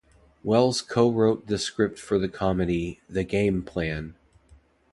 Wells 0.43 0.81
co-wrote 0.81 1.45
the 1.45 1.59
script 1.59 1.99
for 1.99 2.17
the 2.17 2.27
comedy 2.27 2.99
"The 3.07 3.23
Game 3.23 3.61
Plan". 3.61 4.15